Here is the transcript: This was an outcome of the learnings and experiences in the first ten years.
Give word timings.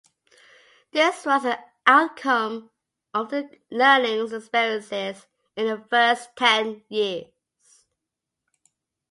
This 0.93 1.27
was 1.27 1.45
an 1.45 1.57
outcome 1.85 2.71
of 3.13 3.29
the 3.29 3.55
learnings 3.69 4.33
and 4.33 4.41
experiences 4.41 5.27
in 5.55 5.67
the 5.67 5.77
first 5.91 6.35
ten 6.35 6.83
years. 6.89 7.27